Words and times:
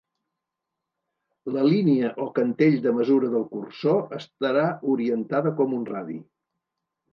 La 1.57 1.65
línia 1.67 2.09
o 2.25 2.27
cantell 2.39 2.79
de 2.87 2.95
mesura 3.01 3.31
del 3.35 3.45
cursor 3.53 4.03
estarà 4.23 4.67
orientada 4.97 5.55
com 5.63 5.79
un 5.81 5.89
radi. 5.95 6.21